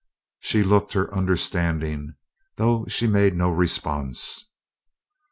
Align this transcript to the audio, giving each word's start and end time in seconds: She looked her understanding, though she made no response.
She 0.39 0.63
looked 0.63 0.93
her 0.93 1.13
understanding, 1.13 2.15
though 2.55 2.87
she 2.87 3.05
made 3.05 3.35
no 3.35 3.51
response. 3.51 4.43